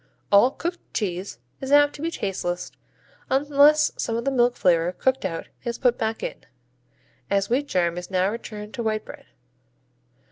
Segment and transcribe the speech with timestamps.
[0.31, 2.71] All cooked cheese is apt to be tasteless
[3.29, 6.43] unless some of the milk flavor cooked out is put back in,
[7.29, 9.27] as wheat germ is now returned to white bread.